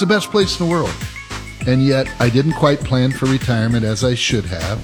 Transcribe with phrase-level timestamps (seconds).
[0.00, 0.94] It's the best place in the world.
[1.66, 4.80] And yet, I didn't quite plan for retirement as I should have.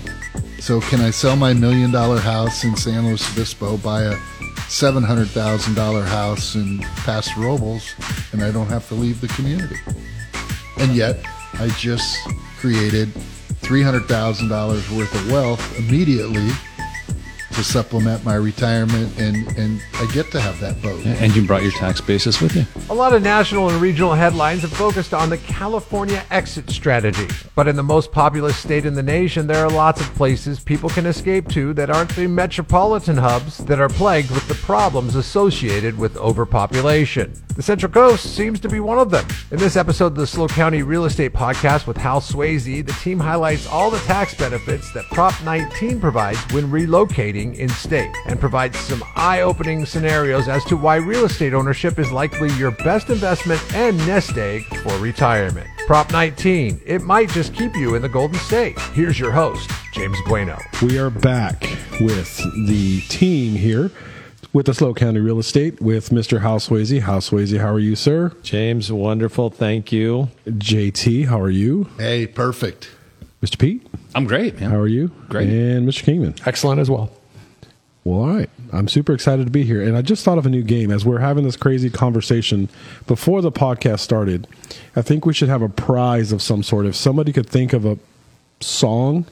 [0.60, 4.14] So, can I sell my million dollar house in San Luis Obispo, buy a
[4.68, 7.94] $700,000 house in Paso Robles,
[8.32, 9.76] and I don't have to leave the community?
[10.76, 11.24] And yet,
[11.54, 12.18] I just
[12.58, 13.08] created
[13.62, 16.50] $300,000 worth of wealth immediately
[17.56, 21.04] to supplement my retirement, and, and I get to have that boat.
[21.06, 22.66] And you brought your tax basis with you.
[22.90, 27.26] A lot of national and regional headlines have focused on the California exit strategy.
[27.54, 30.90] But in the most populous state in the nation, there are lots of places people
[30.90, 35.96] can escape to that aren't the metropolitan hubs that are plagued with the problems associated
[35.98, 37.32] with overpopulation.
[37.56, 39.26] The Central Coast seems to be one of them.
[39.50, 43.18] In this episode of the SLO County Real Estate Podcast with Hal Sweasey, the team
[43.18, 48.78] highlights all the tax benefits that Prop 19 provides when relocating in state and provides
[48.78, 53.62] some eye opening scenarios as to why real estate ownership is likely your best investment
[53.74, 55.66] and nest egg for retirement.
[55.86, 58.78] Prop 19, it might just keep you in the Golden State.
[58.92, 60.58] Here's your host, James Bueno.
[60.82, 61.62] We are back
[62.00, 63.90] with the team here
[64.56, 66.40] with the SLO County Real Estate with Mr.
[66.40, 67.02] Hal Sweasey.
[67.02, 68.32] Hal Sweasey, how are you, sir?
[68.42, 69.50] James, wonderful.
[69.50, 70.30] Thank you.
[70.46, 71.90] JT, how are you?
[71.98, 72.88] Hey, perfect.
[73.42, 73.58] Mr.
[73.58, 74.58] Pete, I'm great.
[74.58, 75.08] how are you?
[75.28, 75.50] Great.
[75.50, 76.04] And Mr.
[76.04, 76.36] Kingman.
[76.46, 77.10] Excellent as well.
[78.04, 78.48] Well, all right.
[78.72, 79.82] I'm super excited to be here.
[79.82, 82.70] And I just thought of a new game as we're having this crazy conversation
[83.06, 84.46] before the podcast started.
[84.96, 86.86] I think we should have a prize of some sort.
[86.86, 87.98] If somebody could think of a
[88.60, 89.26] song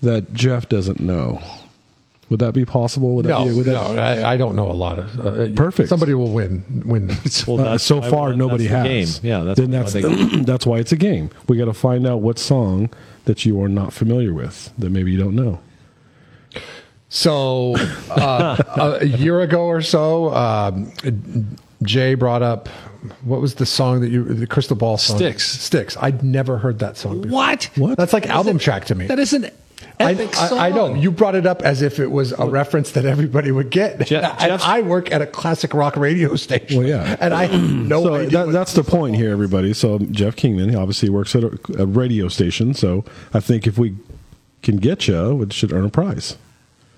[0.00, 1.42] that Jeff doesn't know,
[2.30, 3.14] would that be possible?
[3.16, 5.20] Would that No, be, would that, no, I, I don't know a lot of.
[5.20, 5.88] Uh, Perfect.
[5.88, 6.82] Somebody will win.
[6.86, 7.08] Win.
[7.46, 9.18] Well, Uh, so why- far, that's nobody the has.
[9.18, 9.28] Game.
[9.30, 10.02] Yeah, that's then that's they-
[10.44, 11.30] that's why it's a game.
[11.48, 12.88] We got to find out what song
[13.26, 15.60] that you are not familiar with that maybe you don't know.
[17.08, 17.74] So
[18.10, 20.92] uh, a year ago or so, um,
[21.82, 22.68] Jay brought up
[23.22, 25.16] what was the song that you the Crystal Ball song?
[25.16, 25.48] Styx.
[25.60, 25.96] Styx.
[26.00, 27.22] I'd never heard that song.
[27.22, 27.34] Before.
[27.34, 27.70] What?
[27.76, 27.96] What?
[27.96, 29.06] That's like album track to me.
[29.06, 29.50] That is an I,
[30.00, 30.58] epic I, song.
[30.58, 33.70] I know you brought it up as if it was a reference that everybody would
[33.70, 34.00] get.
[34.06, 36.78] Jeff- and I work at a classic rock radio station.
[36.78, 37.16] Well, yeah.
[37.20, 38.46] and I have no so idea.
[38.46, 39.72] that, that's the point here, everybody.
[39.72, 42.74] So Jeff Kingman he obviously works at a, a radio station.
[42.74, 43.04] So
[43.34, 43.96] I think if we
[44.62, 46.36] can get you, we should earn a prize.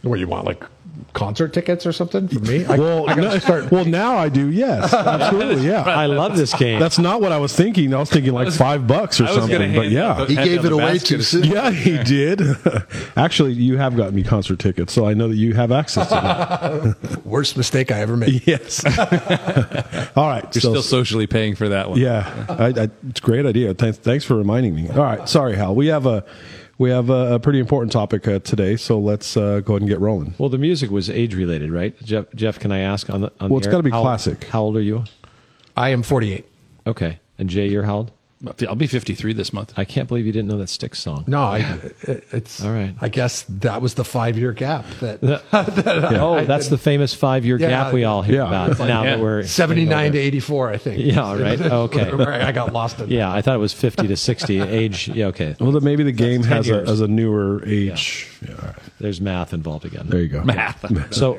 [0.02, 0.64] what you want, like
[1.14, 2.64] concert tickets or something for me?
[2.64, 3.70] I, Well, I gotta no- start.
[3.70, 4.50] well, now I do.
[4.50, 5.66] Yes, absolutely.
[5.66, 5.82] Yeah.
[5.82, 6.80] I love this game.
[6.80, 7.92] That's not what I was thinking.
[7.94, 9.74] I was thinking like five bucks or I was gonna something.
[9.74, 11.06] But hand yeah, out He gave it away basket.
[11.16, 11.44] too soon.
[11.44, 12.40] Yeah, he did.
[13.16, 16.14] Actually, you have gotten me concert tickets, so I know that you have access to
[17.04, 17.20] them.
[17.24, 18.42] Worst mistake I ever made.
[18.46, 18.84] yes.
[20.16, 20.44] All right.
[20.54, 21.98] You're so- still socially paying for that one.
[21.98, 23.74] yeah, I, I, it's a great idea.
[23.74, 24.88] Thanks, thanks for reminding me.
[24.88, 25.28] All right.
[25.28, 25.74] Sorry, Hal.
[25.74, 26.24] We have a
[26.78, 29.88] we have a, a pretty important topic uh, today, so let's uh, go ahead and
[29.88, 30.34] get rolling.
[30.38, 31.94] well, the music was age related, right?
[32.02, 34.02] Jeff, Jeff, can I ask on the on Well, the it's air, gotta be how-
[34.02, 34.44] classic.
[34.44, 35.04] How old are you?
[35.76, 36.44] I am 48.
[36.86, 38.12] Okay, and Jay, you're how old?
[38.68, 39.72] I'll be 53 this month.
[39.76, 41.24] I can't believe you didn't know that Styx song.
[41.26, 41.58] No, I,
[42.02, 42.94] it- it's All right.
[43.00, 45.20] I guess that was the five year gap that
[45.52, 48.48] Oh, that's the famous five year Yeah, gap we all hear yeah.
[48.48, 48.70] about.
[48.70, 49.10] It's now yeah.
[49.16, 51.00] that we're 79 to 84, I think.
[51.00, 51.60] Yeah, right.
[51.82, 52.10] Okay.
[52.10, 53.10] I got lost in.
[53.10, 55.08] Yeah, I thought it was fifty to sixty age.
[55.08, 55.54] Yeah, okay.
[55.60, 58.28] Well, then maybe the game 10 has a, has a newer age.
[58.46, 58.54] Yeah.
[58.54, 58.76] all right.
[58.98, 60.06] There's math involved again.
[60.08, 60.42] There you go.
[60.42, 61.14] Math.
[61.14, 61.34] So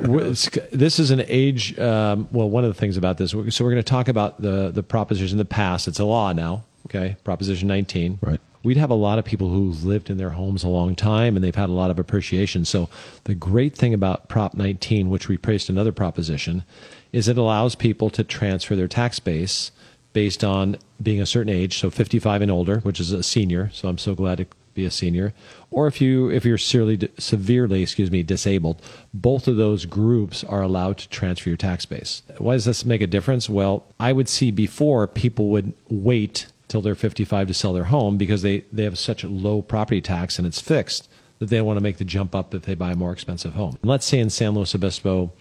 [0.72, 1.78] this is an age.
[1.80, 3.32] Um, well, one of the things about this.
[3.32, 5.88] So we're going to talk about the the proposition in the past.
[5.88, 6.64] It's a law now.
[6.94, 8.20] Okay, Proposition 19.
[8.22, 8.40] Right.
[8.64, 11.44] We'd have a lot of people who've lived in their homes a long time and
[11.44, 12.64] they've had a lot of appreciation.
[12.64, 12.88] So
[13.26, 16.64] the great thing about Prop 19, which replaced another proposition,
[17.12, 19.72] is it allows people to transfer their tax base
[20.14, 23.70] based on being a certain age, so 55 and older, which is a senior.
[23.74, 25.34] So I'm so glad to be a senior.
[25.72, 28.82] Or if you if you're severely severely, excuse me, disabled,
[29.14, 32.22] both of those groups are allowed to transfer your tax base.
[32.38, 33.50] Why does this make a difference?
[33.50, 38.18] Well, I would see before people would wait till they're 55 to sell their home
[38.18, 41.08] because they, they have such a low property tax and it's fixed
[41.38, 43.78] that they want to make the jump up if they buy a more expensive home.
[43.84, 45.32] Let's say in San Luis Obispo,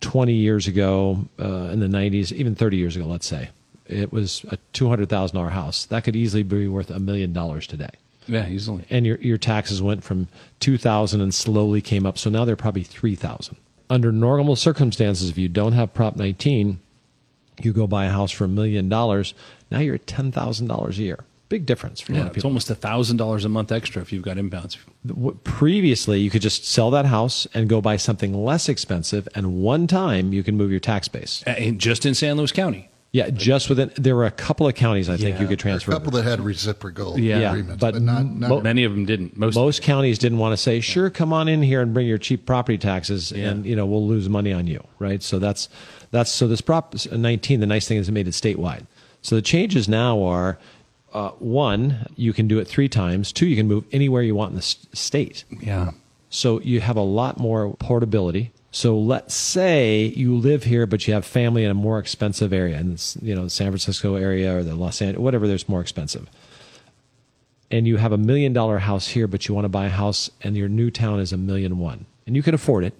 [0.00, 3.50] 20 years ago, uh, in the 90s, even 30 years ago, let's say,
[3.86, 5.84] it was a $200,000 house.
[5.84, 7.90] That could easily be worth a million dollars today.
[8.26, 8.86] Yeah, easily.
[8.88, 10.28] And your, your taxes went from
[10.60, 12.16] 2000 and slowly came up.
[12.16, 13.58] So now they're probably 3000
[13.90, 16.80] Under normal circumstances, if you don't have Prop 19,
[17.64, 19.34] you go buy a house for a million dollars.
[19.70, 21.24] Now you're at $10,000 a year.
[21.48, 24.36] Big difference for Yeah, it's almost a thousand dollars a month extra if you've got
[24.36, 24.76] impounds.
[25.06, 29.54] W- previously you could just sell that house and go buy something less expensive and
[29.62, 32.87] one time you can move your tax base in- just in San Luis County.
[33.12, 35.72] Yeah just within there were a couple of counties i think Yeah, you could There
[35.74, 39.06] a transfer couple that had reciprocal Yeah, agreements, but but, not, mo- Many of them
[39.06, 39.36] didn't.
[39.36, 39.54] Most.
[39.54, 42.44] most counties didn't want to say sure come on in here and bring your cheap
[42.44, 43.48] property taxes Yeah.
[43.50, 45.68] and you know we'll lose money on you right so that's
[46.10, 48.86] that's so this prop 19 the nice thing is it made it statewide
[49.22, 50.58] so the changes now are
[51.14, 53.32] uh, one, you can do it three times.
[53.32, 55.42] Two, you can move anywhere you want in the s- state.
[55.58, 55.92] Yeah.
[56.28, 58.52] So you have a lot more portability.
[58.70, 62.76] So let's say you live here, but you have family in a more expensive area,
[62.76, 65.48] and you know the San Francisco area or the Los Angeles, whatever.
[65.48, 66.28] There's more expensive,
[67.70, 70.30] and you have a million dollar house here, but you want to buy a house,
[70.42, 72.92] and your new town is a million one, and you can afford it,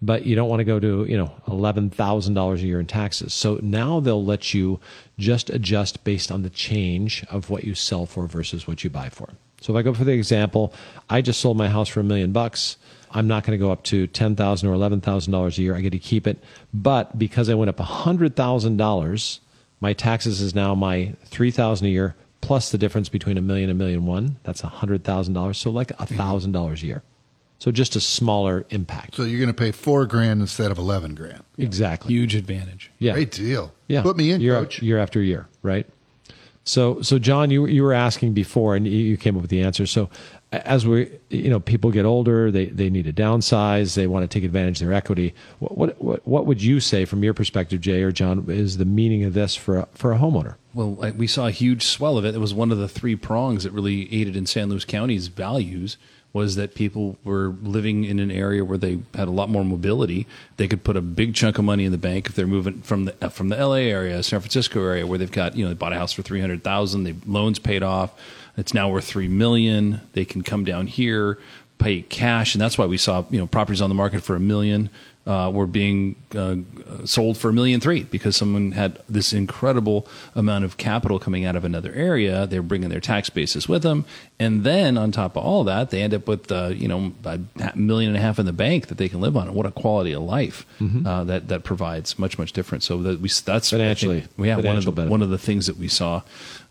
[0.00, 2.86] but you don't want to go to you know eleven thousand dollars a year in
[2.86, 3.34] taxes.
[3.34, 4.80] So now they'll let you
[5.18, 9.10] just adjust based on the change of what you sell for versus what you buy
[9.10, 9.28] for.
[9.60, 10.72] So if I go for the example,
[11.10, 12.78] I just sold my house for a million bucks.
[13.12, 15.76] I'm not going to go up to ten thousand or eleven thousand dollars a year.
[15.76, 16.38] I get to keep it,
[16.72, 19.40] but because I went up hundred thousand dollars,
[19.80, 23.70] my taxes is now my three thousand a year plus the difference between a million
[23.70, 24.36] and a million one.
[24.42, 25.58] That's hundred thousand dollars.
[25.58, 27.02] So like a thousand dollars a year.
[27.58, 29.14] So just a smaller impact.
[29.14, 31.44] So you're going to pay four grand instead of eleven grand.
[31.56, 32.12] Exactly.
[32.12, 32.90] Huge advantage.
[32.98, 33.12] Yeah.
[33.12, 33.72] Great deal.
[33.86, 34.02] Yeah.
[34.02, 34.82] Put me in, year, coach.
[34.82, 35.86] year after year, right?
[36.64, 39.62] So, so John, you you were asking before, and you, you came up with the
[39.62, 39.86] answer.
[39.86, 40.10] So,
[40.52, 44.28] as we, you know, people get older, they they need to downsize, they want to
[44.28, 45.34] take advantage of their equity.
[45.58, 49.24] What what what, would you say, from your perspective, Jay or John, is the meaning
[49.24, 50.56] of this for a, for a homeowner?
[50.74, 52.34] Well, we saw a huge swell of it.
[52.34, 55.96] It was one of the three prongs that really aided in San Luis County's values
[56.32, 60.26] was that people were living in an area where they had a lot more mobility.
[60.56, 63.04] They could put a big chunk of money in the bank if they're moving from
[63.04, 65.92] the from the LA area, San Francisco area, where they've got you know they bought
[65.92, 68.12] a house for three hundred thousand, they loans paid off,
[68.56, 70.00] it's now worth three million.
[70.12, 71.38] They can come down here,
[71.78, 74.40] pay cash, and that's why we saw you know properties on the market for a
[74.40, 74.90] million
[75.26, 76.56] uh, were being uh,
[77.04, 81.54] sold for a million three because someone had this incredible amount of capital coming out
[81.54, 82.46] of another area.
[82.46, 84.04] They're bringing their tax basis with them,
[84.40, 87.38] and then on top of all that, they end up with uh, you know a
[87.76, 89.46] million and a half in the bank that they can live on.
[89.46, 90.66] And what a quality of life
[91.06, 92.82] uh, that that provides much much different.
[92.82, 94.20] So that we that's I Financially.
[94.22, 95.10] think, yeah, one of the, benefit.
[95.10, 96.22] one of the things that we saw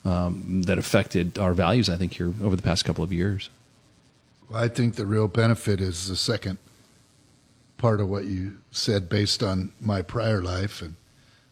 [0.03, 1.89] um, that affected our values.
[1.89, 3.49] I think here over the past couple of years.
[4.53, 6.57] I think the real benefit is the second
[7.81, 10.83] part of what you said based on my prior life.
[10.83, 10.95] And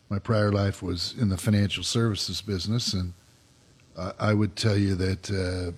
[0.10, 2.94] my prior life was in the financial services business.
[2.94, 3.14] And
[3.98, 5.72] I, I would tell you that uh,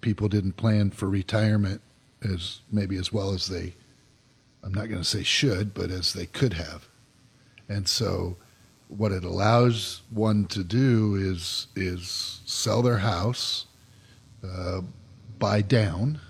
[0.00, 1.82] people didn't plan for retirement
[2.22, 3.74] as maybe as well as they,
[4.62, 6.88] I'm not going to say should, but as they could have.
[7.68, 8.38] And so
[8.88, 13.66] what it allows one to do is, is sell their house,
[14.42, 14.80] uh,
[15.38, 16.20] buy down,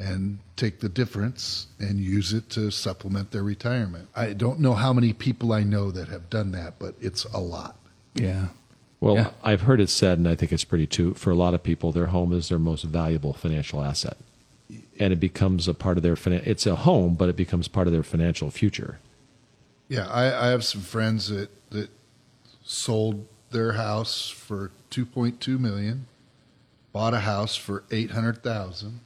[0.00, 4.08] and take the difference and use it to supplement their retirement.
[4.16, 7.38] I don't know how many people I know that have done that, but it's a
[7.38, 7.76] lot.
[8.14, 8.48] Yeah.
[8.98, 9.30] Well, Yeah.
[9.44, 11.12] I've heard it said, and I think it's pretty true.
[11.14, 14.16] For a lot of people, their home is their most valuable financial asset,
[14.98, 16.14] and it becomes a part of their.
[16.16, 18.98] Finan- it's a home, but it becomes part of their financial future.
[19.88, 21.90] Yeah, I, I have some friends that, that
[22.64, 26.06] sold their house for 2.2 million,
[26.92, 29.00] bought a house for 800,000,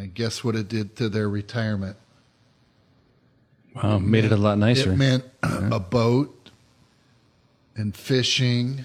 [0.00, 1.96] and guess what it did to their retirement?
[3.74, 4.92] Wow, made it a lot nicer.
[4.92, 6.50] It meant a boat
[7.76, 8.84] and fishing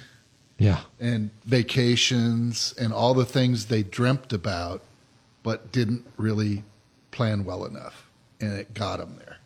[0.59, 0.81] Yeah.
[0.99, 4.81] and vacations and all the things they dreamt about,
[5.43, 6.63] but didn't really
[7.11, 8.07] plan well enough,
[8.39, 9.37] and it got them there.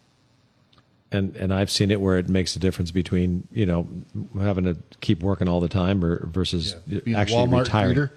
[1.12, 3.88] and and I've seen it where it makes a difference between you know
[4.40, 8.10] having to keep working all the time or versus Yeah, actually retiring.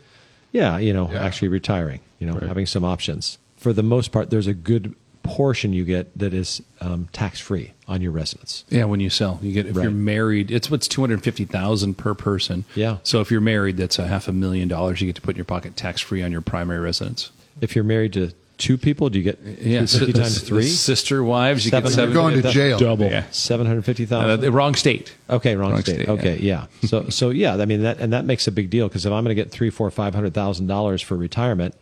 [0.50, 1.22] Yeah, you know, Yeah.
[1.24, 2.00] actually retiring.
[2.18, 3.38] You know, having some options.
[3.62, 7.72] For the most part, there's a good portion you get that is um, tax free
[7.86, 8.64] on your residence.
[8.70, 9.84] Yeah, when you sell, you get if Right.
[9.84, 12.64] you're married, it's what's two hundred fifty thousand per person.
[12.74, 12.96] Yeah.
[13.04, 15.36] So if you're married, that's a half a million dollars you get to put in
[15.36, 17.30] your pocket tax free on your primary residence.
[17.60, 20.62] If you're married to two people, do you get Yeah, 250 the- times three?
[20.64, 21.64] sister wives.
[21.64, 22.14] You Seven- get You're seven.
[22.14, 22.78] going to jail.
[22.80, 23.06] Double.
[23.06, 23.24] Yeah.
[23.30, 25.14] Seven hundred fifty Uh, wrong state.
[25.30, 25.94] Okay, wrong, Wrong state.
[26.02, 26.66] state, Okay, yeah.
[26.84, 29.22] so so yeah, I mean that and that makes a big deal because if I'm
[29.22, 31.76] going to get three, four, five hundred thousand dollars for retirement,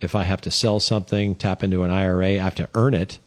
[0.00, 3.18] if I have to sell something, tap into an IRA, I have to earn it.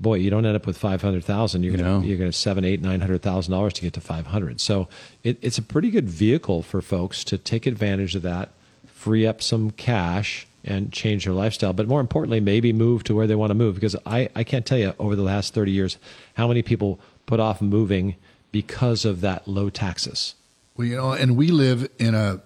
[0.00, 1.64] Boy, you don't end up with five hundred thousand.
[1.64, 2.06] You're gonna No.
[2.06, 4.60] you're gonna seven, eight, nine hundred thousand dollars to get to five hundred.
[4.60, 4.88] So
[5.24, 8.50] it, it's a pretty good vehicle for folks to take advantage of that,
[8.86, 11.72] free up some cash and change their lifestyle.
[11.72, 13.74] But more importantly, maybe move to where they want to move.
[13.74, 15.98] Because I, I can't tell you over the last thirty years
[16.34, 18.14] how many people put off moving
[18.52, 20.36] because of that low taxes.
[20.76, 22.40] Well, you know, and we live in a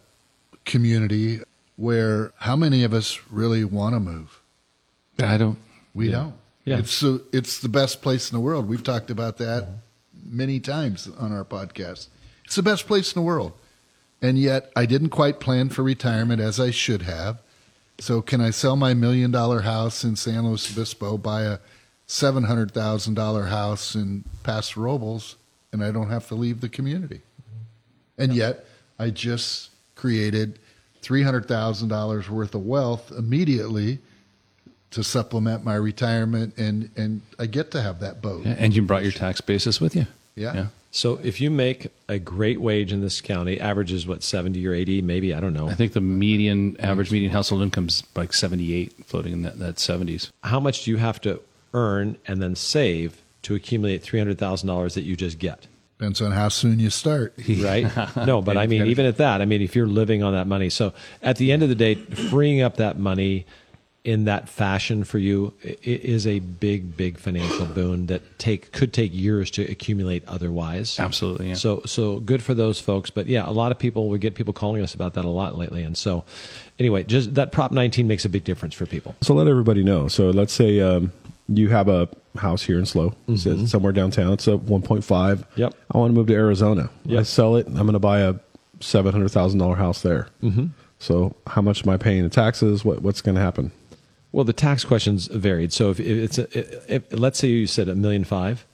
[0.64, 1.40] community
[1.82, 4.40] where how many of us really want to move?
[5.18, 5.58] I don't.
[5.92, 6.12] We Yeah.
[6.16, 6.34] don't.
[6.64, 6.78] Yeah.
[6.78, 8.68] It's the it's the best place in the world.
[8.68, 9.68] We've talked about that
[10.24, 12.06] many times on our podcast.
[12.44, 13.52] It's the best place in the world.
[14.20, 17.38] And yet I didn't quite plan for retirement as I should have.
[17.98, 21.58] So can I sell my million dollar house in San Luis Obispo, buy a
[22.06, 25.34] seven hundred thousand dollar house in Paso Robles,
[25.72, 27.22] and I don't have to leave the community?
[28.16, 28.64] And yet
[29.00, 30.60] I just created
[31.02, 33.98] $300,000 worth of wealth immediately
[34.92, 38.44] to supplement my retirement and and I get to have that boat.
[38.44, 40.06] Yeah, and you brought your tax basis with you.
[40.34, 40.54] Yeah.
[40.54, 40.66] Yeah.
[40.90, 45.00] So if you make a great wage in this county, averages what seventy or eighty,
[45.00, 45.68] maybe I don't know.
[45.68, 49.76] I think the median average median household income is like 78 floating in that, that
[49.76, 50.28] 70s.
[50.42, 51.40] How much do you have to
[51.72, 55.66] earn and then save to accumulate three hundred thousand dollars that you just get?
[56.02, 57.32] Depends on how soon you start.
[57.62, 57.86] right?
[58.26, 60.68] No, but I mean, even at that, I mean, if you're living on that money,
[60.68, 60.92] so
[61.22, 63.46] at the end of the day, freeing up that money
[64.02, 68.72] in that fashion for you i- i- is a big, big financial boon that take
[68.72, 70.98] could take years to accumulate otherwise.
[70.98, 71.54] Absolutely, yeah.
[71.54, 73.10] So, so good for those folks.
[73.10, 75.56] But yeah, a lot of people we get people calling us about that a lot
[75.56, 76.24] lately, and so
[76.80, 79.14] anyway, just that Prop 19 makes a big difference for people.
[79.20, 80.08] So let everybody know.
[80.08, 81.12] So let's say um,
[81.48, 84.32] you have a house here in SLO, so somewhere downtown.
[84.32, 85.44] It's a 1.5.
[85.56, 85.74] Yep.
[85.90, 86.90] I want to move to Arizona.
[87.20, 87.66] I sell it.
[87.66, 88.34] I'm going to buy a
[88.80, 90.28] seven hundred thousand dollar house there.
[90.42, 90.66] Mm-hmm.
[90.98, 92.84] So how much am I paying in taxes?
[92.84, 93.72] What what's going to happen?
[94.32, 95.72] Well, the tax questions varied.
[95.72, 98.66] So if it's a, if, let's say you said a million five,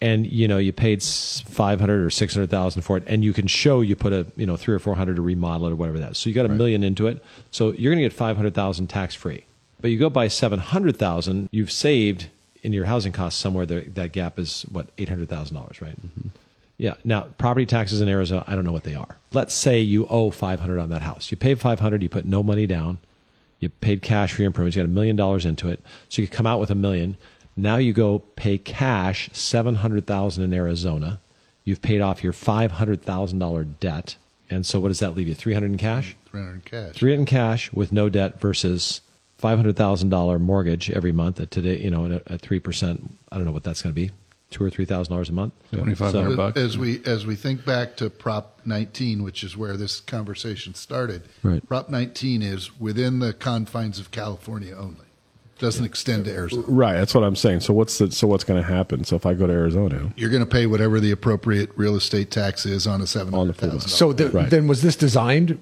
[0.00, 3.32] and you know you paid five hundred or six hundred thousand for it, and you
[3.32, 5.76] can show you put a you know three or four hundred to remodel it or
[5.76, 6.12] whatever that.
[6.12, 6.18] Is.
[6.18, 7.24] So you got a million into it.
[7.50, 9.44] So you're going to get five hundred thousand tax free.
[9.84, 12.28] But you go hundred thousand, you've saved
[12.62, 13.66] in your housing costs somewhere.
[13.66, 15.94] That gap is what eight hundred thousand dollars, right?
[16.00, 16.28] Mm-hmm.
[16.78, 16.94] Yeah.
[17.04, 19.18] Now, property taxes in Arizona, I don't know what they are.
[19.34, 21.30] Let's say you owe 500 on that house.
[21.30, 22.96] You paid 500, you put no money down.
[23.60, 24.74] You paid cash for your improvements.
[24.74, 25.82] You got a million dollars into it.
[26.08, 27.18] So you come out with a million.
[27.54, 31.20] Now you go pay cash 700,000 in Arizona.
[31.64, 34.16] You've paid off your $500,000 debt.
[34.48, 35.34] And so what does that leave you?
[35.34, 36.16] 300 in cash?
[36.30, 36.94] 300 in cash.
[36.94, 39.02] 300 in cash with no debt versus
[39.44, 43.10] $500,000 mortgage every month at today, you know, at, at 3%.
[43.30, 44.10] I don't know what that's going to be.
[44.50, 45.52] 2 or $3,000 a month.
[45.72, 46.56] 2,500 So- bucks.
[46.58, 51.22] As we as we think back to Prop 19, which is where this conversation started,
[51.42, 51.66] Right.
[51.66, 54.96] Prop 19 is within the confines of California only.
[55.58, 56.64] Doesn't extend to Arizona.
[56.68, 56.94] Right.
[56.94, 57.60] That's what I'm saying.
[57.60, 59.02] So what's the so what's going to happen?
[59.04, 62.30] So if I go to Arizona, You're going to pay whatever the appropriate real estate
[62.30, 63.82] tax is on a seven On the hundred.
[63.82, 64.50] So the, Right.
[64.50, 65.58] then was this designed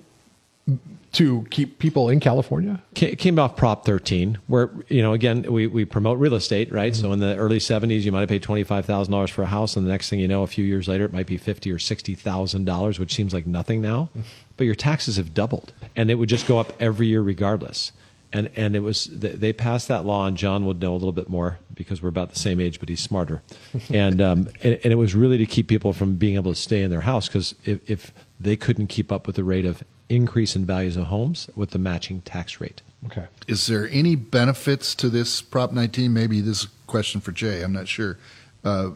[1.12, 2.82] to keep people in California?
[2.94, 6.94] Came off Prop 13, where you know again we, we promote real estate, right?
[6.96, 9.46] So in the early 70s, you might have paid twenty five thousand dollars for a
[9.46, 11.70] house, and the next thing you know, a few years later, it might be fifty
[11.70, 14.08] or sixty thousand dollars, which seems like nothing now,
[14.56, 17.92] but your taxes have doubled, and it would just go up every year regardless.
[18.34, 21.28] And and it was they passed that law, and John would know a little bit
[21.28, 23.42] more because we're about the same age, but he's smarter.
[23.92, 26.82] and um, and, and it was really to keep people from being able to stay
[26.82, 30.56] in their house because if, if they couldn't keep up with the rate of increase
[30.56, 32.82] in values of homes with the matching tax rate.
[33.06, 33.26] Okay.
[33.48, 36.12] Is there any benefits to this Prop 19?
[36.12, 37.62] Maybe this is a question for Jay.
[37.62, 38.18] I'm not sure.
[38.64, 38.90] Uh,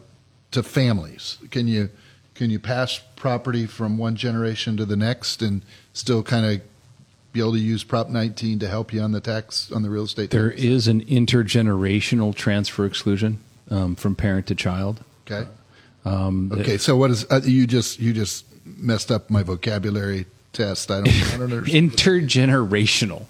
[0.51, 1.89] to families, can you
[2.33, 5.61] can you pass property from one generation to the next and
[5.91, 6.61] still kind of
[7.33, 10.03] be able to use Prop 19 to help you on the tax on the real
[10.03, 10.29] estate?
[10.29, 10.61] There tax?
[10.61, 15.03] is an intergenerational transfer exclusion um, from parent to child.
[15.29, 15.49] Okay.
[16.05, 16.77] Um, Okay.
[16.77, 20.25] So what is uh, you just you just messed up my vocabulary
[20.57, 20.91] test.
[20.91, 21.07] I don't.
[21.07, 21.91] I don't understand.
[21.91, 23.23] intergenerational.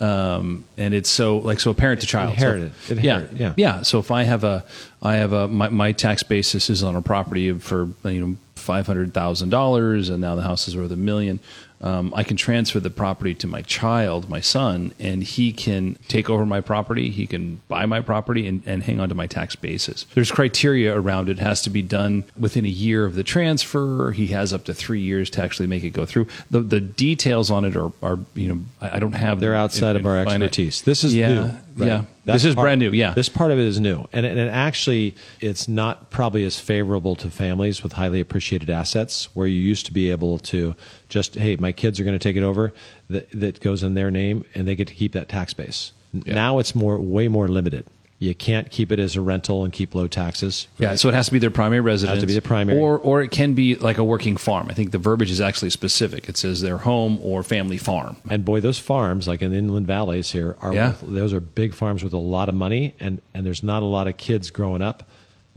[0.00, 2.72] Um, and it's so like so parent to child So- Inherited.
[2.90, 3.54] Inherited, yeah.
[3.56, 4.64] yeah so if i have a
[5.00, 8.86] i have a my, my tax basis is on a property for you know five
[8.88, 11.38] hundred thousand dollars and now the house is worth a million
[11.82, 16.30] um, I can transfer the property to my child, my son, and he can take
[16.30, 17.10] over my property.
[17.10, 20.06] He can buy my property and, and hang on to my tax basis.
[20.14, 21.32] There's criteria around it.
[21.32, 21.42] it.
[21.42, 24.12] Has to be done within a year of the transfer.
[24.12, 26.26] He has up to three years to actually make it go through.
[26.50, 29.40] The the details on it are, are you know I, don't have.
[29.40, 30.82] They're outside in- of our finite- expertise.
[30.82, 31.50] This is yeah, new.
[31.76, 31.86] Right?
[31.86, 32.90] Yeah, this is part- brand new.
[32.92, 34.06] Yeah, This part of it is new.
[34.12, 39.46] And, and actually, it's not probably as favorable to families with highly appreciated assets where
[39.46, 40.74] you used to be able to
[41.08, 42.72] just, hey, my kids are going to take it over,
[43.10, 45.92] that, that goes in their name, and they get to keep that tax base.
[46.12, 46.34] Yeah.
[46.34, 47.86] Now it's more way more limited.
[48.22, 50.68] You can't keep it as a rental and keep low taxes.
[50.78, 52.20] Yeah, so it has to be their primary residence.
[52.20, 52.78] To be the primary.
[52.78, 54.68] or or it can be like a working farm.
[54.70, 56.28] I think the verbiage is actually specific.
[56.28, 58.16] It says their home or family farm.
[58.30, 60.94] And boy, those farms, like in the inland valleys here, are Yeah.
[61.02, 64.06] those are big farms with a lot of money, and and there's not a lot
[64.06, 65.02] of kids growing up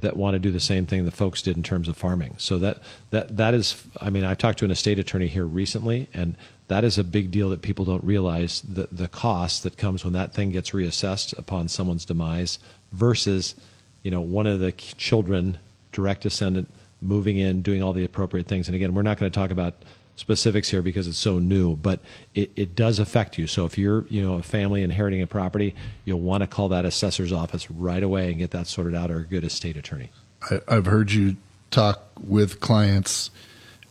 [0.05, 2.35] that want to do the same thing the folks did in terms of farming.
[2.37, 6.07] So that that that is, I mean, I talked to an estate attorney here recently,
[6.13, 10.03] and that is a big deal that people don't realize the the cost that comes
[10.03, 12.59] when that thing gets reassessed upon someone's demise
[12.91, 13.55] versus,
[14.03, 15.57] you know, one of the children,
[15.91, 16.69] direct descendant,
[17.01, 18.67] moving in, doing all the appropriate things.
[18.67, 19.73] And again, we're not going to talk about
[20.15, 21.99] specifics here because it's so new, but
[22.33, 23.47] it, it does affect you.
[23.47, 26.85] So if you're, you know, a family inheriting a property, you'll want to call that
[26.85, 30.11] assessor's office right away and get that sorted out or a good estate attorney.
[30.49, 31.37] I, I've heard you
[31.71, 33.31] talk with clients,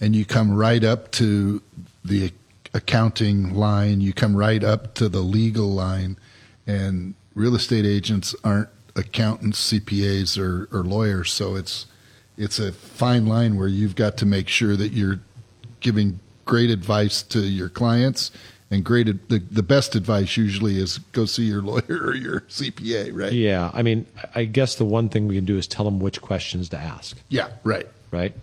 [0.00, 1.62] and you come right up to
[2.04, 2.32] the
[2.72, 6.16] accounting line, you come right up to the legal line,
[6.66, 11.32] and real estate agents aren't accountants, CPAs, or, or lawyers.
[11.32, 11.86] So it's
[12.36, 15.20] it's a fine line where you've got to make sure that you're
[15.84, 18.32] giving great advice to your clients
[18.70, 22.40] and great ad- the, the best advice usually is go see your lawyer or your
[22.40, 23.32] CPA, right?
[23.32, 26.20] Yeah, I mean, I guess the one thing we can do is tell them which
[26.20, 27.86] questions to ask, Yeah, right.
[28.10, 28.34] right?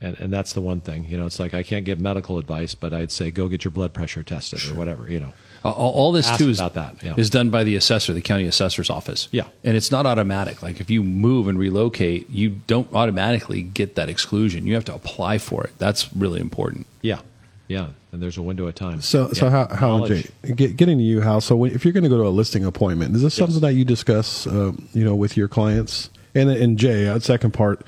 [0.00, 1.06] And and that's the one thing.
[1.08, 3.70] You know, it's like I can't give medical advice, but I'd say go get your
[3.70, 5.10] blood pressure tested or whatever.
[5.10, 5.32] You know.
[5.64, 7.14] All, all this Ask too is, about that, yeah.
[7.16, 9.28] is done by the assessor, the county assessor's office.
[9.32, 9.44] Yeah.
[9.64, 10.62] and it's not automatic.
[10.62, 14.66] Like if you move and relocate, you don't automatically get that exclusion.
[14.66, 15.72] You have to apply for it.
[15.78, 16.86] That's really important.
[17.02, 17.20] Yeah,
[17.68, 17.88] yeah.
[18.12, 19.02] And there's a window of time.
[19.02, 20.30] So, so how, how Knowledge.
[20.42, 21.38] Jay, get, getting to you, how?
[21.38, 23.74] So, when, if you're going to go to a listing appointment, is this something that
[23.74, 26.08] you discuss, um, you know, with your clients?
[26.34, 27.84] And and Jay, uh, second part,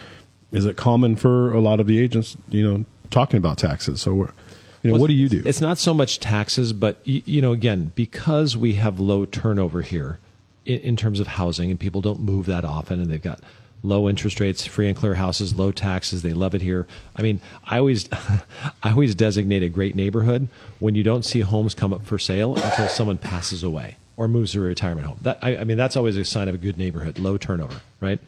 [0.52, 4.02] is it common for a lot of the agents, you know, talking about taxes?
[4.02, 4.32] So, we're,
[4.82, 5.42] you know, Well, what do you do?
[5.44, 9.82] It's not so much taxes, but y- you know, again, because we have low turnover
[9.82, 10.18] here
[10.64, 13.40] in, in terms of housing, and people don't move that often, and they've got
[13.82, 16.22] low interest rates, free and clear houses, low taxes.
[16.22, 16.86] They love it here.
[17.16, 18.08] I mean, I always,
[18.82, 20.48] I always designate a great neighborhood
[20.80, 24.52] when you don't see homes come up for sale until someone passes away or moves
[24.52, 25.18] to a retirement home.
[25.22, 28.18] That I, I mean, that's always a sign of a good neighborhood, low turnover, right?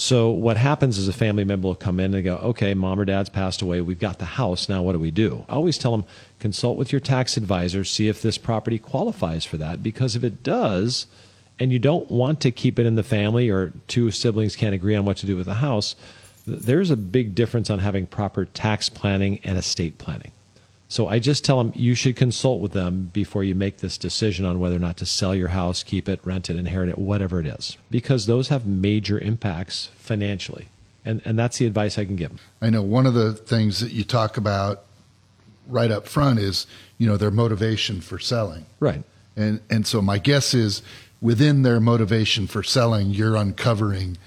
[0.00, 3.04] So what happens is a family member will come in and go, okay, mom or
[3.04, 3.82] dad's passed away.
[3.82, 4.66] We've got the house.
[4.66, 5.44] Now what do we do?
[5.46, 6.06] I always tell them,
[6.38, 9.82] consult with your tax advisor, see if this property qualifies for that.
[9.82, 11.06] Because if it does,
[11.58, 14.96] and you don't want to keep it in the family or two siblings can't agree
[14.96, 15.96] on what to do with the house,
[16.46, 20.32] there's a big difference on having proper tax planning and estate planning.
[20.90, 24.44] So I just tell them you should consult with them before you make this decision
[24.44, 27.38] on whether or not to sell your house, keep it, rent it, inherit it, whatever
[27.38, 30.66] it is, because those have major impacts financially.
[31.04, 32.40] And, and that's the advice I can give them.
[32.60, 34.82] I know one of the things that you talk about
[35.68, 36.66] right up front is,
[36.98, 38.66] you know, their motivation for selling.
[38.80, 39.04] Right.
[39.36, 40.82] And and so my guess is
[41.20, 44.18] within their motivation for selling, you're uncovering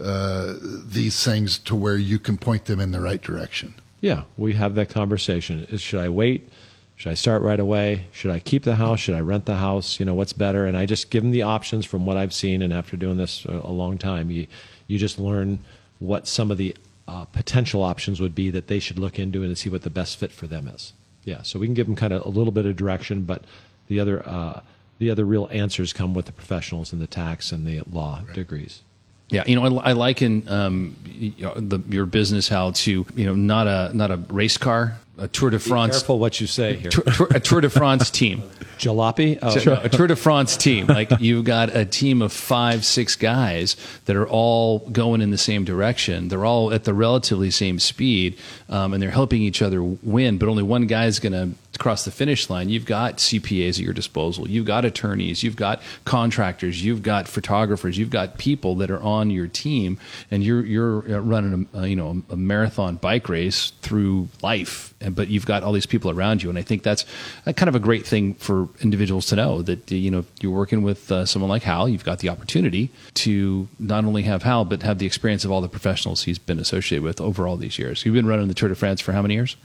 [0.00, 3.74] uh, these things to where you can point them in the right direction.
[4.00, 5.66] Yeah, we have that conversation.
[5.70, 6.48] Is should I wait?
[6.96, 8.06] Should I start right away?
[8.10, 9.00] Should I keep the house?
[9.00, 10.00] Should I rent the house?
[10.00, 10.66] You know, what's better?
[10.66, 12.60] And I just give them the options from what I've seen.
[12.60, 14.46] And after doing this a, long time, you
[14.88, 15.60] you just learn
[16.00, 19.56] what some of the uh, potential options would be that they should look into and
[19.56, 20.92] see what the best fit for them is.
[21.24, 23.44] Yeah, so we can give them kind of a little bit of direction, but
[23.86, 24.60] the other uh,
[24.98, 28.82] the other real answers come with the professionals and the tax and the law degrees.
[29.30, 33.26] Yeah, you know, I, I liken um, you know, the, your business how to you
[33.26, 36.76] know not a not a race car, a Tour de France, Careful what you say
[36.76, 36.90] here.
[36.90, 38.42] tour, tour- a Tour de France team.
[38.78, 39.36] Jalopy.
[39.42, 40.86] Oh, So, no, a Tour de France team.
[40.86, 45.36] Like you've got a team of five, six guys that are all going in the
[45.38, 46.28] same direction.
[46.28, 48.38] They're all at the relatively same speed,
[48.68, 50.38] um, and they're helping each other win.
[50.38, 52.68] But only one guy's going to cross the finish line.
[52.68, 54.48] You've got CPAs at your disposal.
[54.48, 55.42] You've got attorneys.
[55.42, 56.84] You've got contractors.
[56.84, 57.96] You've got photographers.
[57.96, 59.98] You've got people that are on your team,
[60.30, 64.94] and you're you're uh, running a, you know a marathon bike race through life.
[65.00, 67.04] And but you've got all these people around you, and I think that's
[67.46, 70.82] a kind of a great thing for individuals to know that you know you're working
[70.82, 71.88] with uh, someone like Hal.
[71.88, 75.60] You've got the opportunity to not only have Hal, but have the experience of all
[75.60, 78.04] the professionals he's been associated with over all these years.
[78.04, 79.56] You've been running the Tour de France for how many years?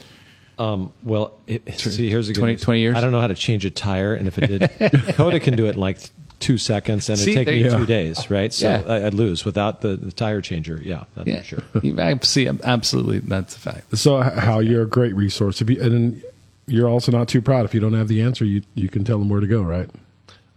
[0.60, 2.96] Um, well, it, see, here's a good 20 20 years?
[2.96, 4.70] I don't know how to change a tire, and if it did,
[5.16, 5.98] Coda can do it in like
[6.40, 8.54] two seconds, and it'd take me two days, right?
[8.54, 8.84] So Yeah.
[8.86, 10.80] I, I'd lose without the, the tire changer.
[10.84, 12.00] Yeah, that's for sure.
[12.00, 12.48] I see.
[12.64, 13.98] Absolutely, that's a fact.
[13.98, 15.62] So, h- how you're a great resource.
[15.62, 16.22] If you, and
[16.68, 18.46] you're also not too proud if you don't have the answer.
[18.46, 19.90] You you can tell them where to go, right?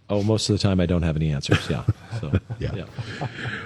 [0.09, 1.69] Oh, most of the time I don't have any answers.
[1.69, 1.83] Yeah.
[2.19, 2.85] So Yeah.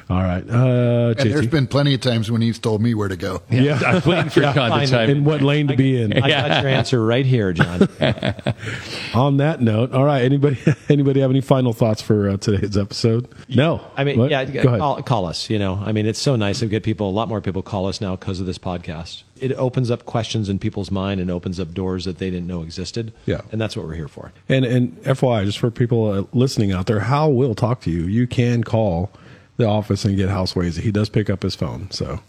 [0.09, 1.51] All right, uh, And there's JT.
[1.51, 3.41] been plenty of times when he's told me where to go.
[3.49, 3.79] yeah.
[3.85, 4.87] I was waiting for Con to fine.
[4.87, 5.23] chime in.
[5.23, 6.13] what lane to be in.
[6.13, 7.87] I got your answer right here, John.
[9.13, 10.21] On that note, all right.
[10.23, 10.57] Anybody
[10.89, 13.27] anybody have any final thoughts for uh, today's episode?
[13.49, 13.81] No.
[13.95, 14.29] I mean, What?
[14.31, 14.79] yeah, Go ahead.
[14.79, 15.49] call, call us.
[15.49, 17.09] You know, I mean, it's so nice to get people.
[17.09, 19.23] A lot more people call us now because of this podcast.
[19.39, 22.61] It opens up questions in people's mind and opens up doors that they didn't know
[22.61, 23.11] existed.
[23.25, 23.41] Yeah.
[23.51, 24.31] and that's what we're here for.
[24.47, 28.03] And and FYI, just for people uh, listening out there, Hal will talk to you.
[28.03, 29.11] You can call
[29.57, 30.79] the office and get Hal Sweasey.
[30.79, 32.19] He does pick up his phone, so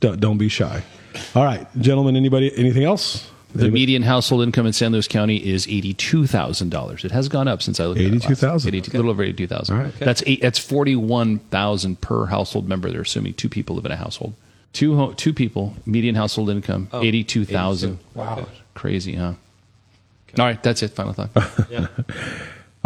[0.00, 0.82] don't, don't be shy.
[1.34, 2.16] All right, gentlemen.
[2.16, 2.50] Anybody?
[2.56, 3.30] Anything else?
[3.54, 7.04] The median household income in San Luis County is eighty-two thousand dollars.
[7.04, 8.12] It has gone up since I looked at it.
[8.12, 8.24] last.
[8.26, 8.68] 82,000.
[8.74, 9.76] 82 A little over eighty-two thousand.
[9.76, 9.94] All right.
[9.94, 10.04] Okay.
[10.04, 10.42] That's eight.
[10.42, 12.90] That's forty-one thousand per household member.
[12.90, 14.34] They're assuming two people live in a household.
[14.74, 15.74] Two ho- two people.
[15.86, 17.98] Median household income oh, eighty-two thousand.
[18.14, 18.46] Wow.
[18.74, 19.32] Crazy, huh?
[20.38, 20.88] All right, that's it.
[20.92, 21.30] Final thought.
[21.70, 21.86] Yeah.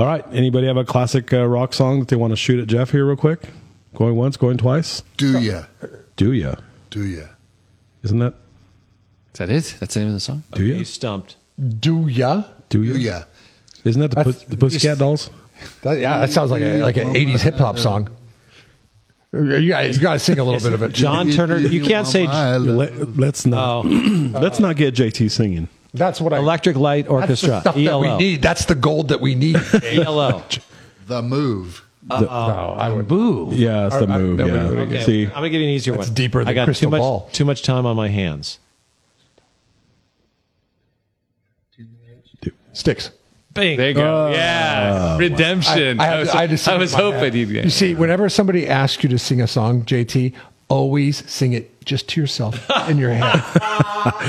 [0.03, 0.25] All right.
[0.33, 3.07] Anybody have a classic uh, rock song that they want to shoot at Jeff here,
[3.07, 3.39] real quick?
[3.95, 5.05] Going once, going twice.
[5.17, 5.67] Do ya?
[6.17, 6.57] Do ya?
[6.91, 7.27] Do ya?
[8.03, 8.35] Isn't that?
[9.33, 9.77] Is that it?
[9.79, 10.43] That's the name of the song.
[10.55, 10.79] Do ya?
[10.79, 11.37] You stumped.
[11.79, 12.43] Do ya?
[12.69, 12.95] Do you?
[12.95, 13.27] Yeah.
[13.85, 15.31] Isn't that the, That's- pus- the Pussycat Dolls?
[15.83, 18.09] That, yeah, that sounds like a like an '80s hip hop song.
[19.33, 20.93] You guys got to sing a little bit of it.
[20.93, 22.57] John Turner, you can't say My.
[22.57, 23.87] Let, let's not.
[23.87, 25.69] let's not get JT singing.
[25.95, 26.39] That's what I.
[26.39, 28.43] Electric Light That's the Orchestra, stuff that we need.
[28.43, 29.57] That's the gold that we need.
[29.85, 30.43] ELO.
[31.07, 31.85] The move.
[32.09, 33.07] no, I would.
[33.09, 33.51] Boo.
[33.53, 34.39] Yeah, it's the I- I- move.
[34.39, 34.71] no, we- yeah.
[34.71, 36.15] we- Okay, See, I'm gonna give you an easier That's one.
[36.15, 37.29] deeper I got crystal too much ball.
[37.33, 38.59] too much time on my hands.
[42.73, 43.11] Styx.
[43.53, 43.77] Bing.
[43.77, 44.29] There you go.
[44.29, 44.31] Oh.
[44.33, 45.19] yeah.
[45.19, 46.01] Redemption.
[46.01, 47.35] I, had- was, had to sing I it was in my hoping head.
[47.35, 50.33] you'd You see, whenever somebody asks you to sing a song, JT,
[50.73, 52.55] always sing it just to yourself
[52.89, 53.43] in your head.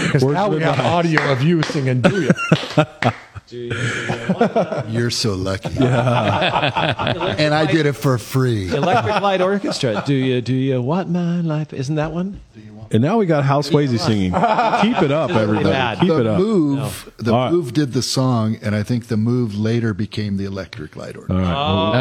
[0.04, 2.32] Because now we have audio of you singing "Do You."
[3.54, 5.76] You're so lucky.
[5.78, 8.70] and I did it for free.
[8.74, 10.04] Electric Light Orchestra.
[10.06, 11.74] Do you do you what my life?
[11.74, 12.40] Isn't that one?
[12.94, 14.32] and now we got Hal Sweasey singing.
[14.34, 15.66] Keep it up, everybody.
[15.66, 16.00] bad.
[16.00, 16.38] Keep the it up.
[16.40, 17.52] move, the All right.
[17.52, 21.34] move did the song, and I think the move later became the electric light order.
[21.34, 21.96] All right.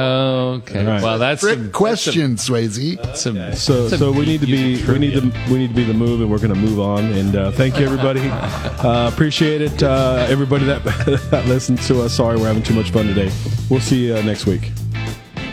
[0.57, 0.81] Okay.
[0.81, 1.03] All right.
[1.03, 3.03] Well, that's Trick some, question, Sweasey.
[3.03, 5.75] that's some, So, some so we need to be we need to we need to
[5.75, 7.05] be the move, and we're going to move on.
[7.07, 8.31] And uh, thank you, everybody.
[8.83, 10.83] Uh, appreciate it, uh, everybody that
[11.43, 12.15] that listens to us.
[12.15, 13.31] Sorry, we're having too much fun today.
[13.69, 14.73] We'll see you uh, next week.